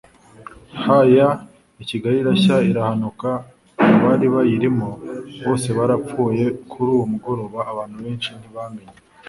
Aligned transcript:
ha 0.83 0.97
y 1.13 1.17
i 1.81 1.83
kigali 1.89 2.17
irashya 2.19 2.55
irahanuka 2.71 3.29
abari 3.95 4.27
bayirimo 4.33 4.89
bose 5.43 5.67
barapfuye 5.77 6.45
kuri 6.71 6.89
uwo 6.95 7.05
mugoroba 7.11 7.59
abantu 7.71 7.95
benshi 8.05 8.29
ntibamenye 8.37 8.95